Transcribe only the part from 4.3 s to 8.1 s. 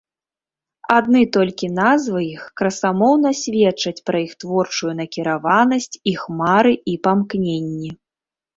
творчую накіраванасць, іх мары і памкненні.